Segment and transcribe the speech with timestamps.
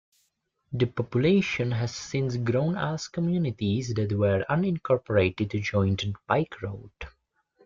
[0.73, 6.89] The population has since grown as communities that were unincorporated joined Pike Road.